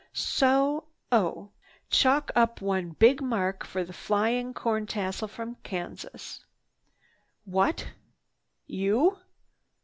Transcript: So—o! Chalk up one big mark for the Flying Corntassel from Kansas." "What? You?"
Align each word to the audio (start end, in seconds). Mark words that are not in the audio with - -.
So—o! 0.13 1.51
Chalk 1.91 2.31
up 2.35 2.59
one 2.59 2.89
big 2.93 3.21
mark 3.21 3.63
for 3.63 3.83
the 3.83 3.93
Flying 3.93 4.51
Corntassel 4.51 5.27
from 5.27 5.57
Kansas." 5.63 6.43
"What? 7.45 7.85
You?" 8.65 9.19